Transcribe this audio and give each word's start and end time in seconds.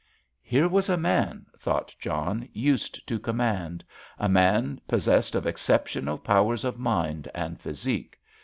"Here 0.41 0.67
was 0.67 0.89
a 0.89 0.97
man," 0.97 1.45
thought 1.59 1.93
John, 1.99 2.49
"used 2.53 3.05
to 3.07 3.19
command—a 3.19 4.27
man 4.29 4.81
possessed 4.87 5.35
of 5.35 5.45
exceptional 5.45 6.17
powers 6.17 6.65
of 6.65 6.79
mind 6.79 7.29
and 7.35 7.61
physique. 7.61 8.17